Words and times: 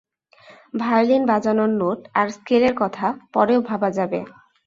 Violin 0.73 1.23
বাজানোর 1.25 1.71
note 1.79 1.99
আর 2.13 2.27
স্কেলের 2.29 2.73
কথা 2.81 3.07
পরেও 3.33 3.59
ভাবা 3.69 3.89
যাবে। 3.97 4.19